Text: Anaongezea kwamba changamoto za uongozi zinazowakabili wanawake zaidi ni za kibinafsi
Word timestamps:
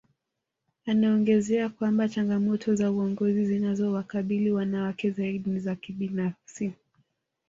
Anaongezea 0.85 1.69
kwamba 1.69 2.09
changamoto 2.09 2.75
za 2.75 2.91
uongozi 2.91 3.45
zinazowakabili 3.45 4.51
wanawake 4.51 5.11
zaidi 5.11 5.49
ni 5.49 5.59
za 5.59 5.75
kibinafsi 5.75 6.73